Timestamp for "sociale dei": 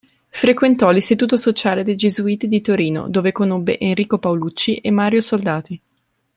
1.37-1.95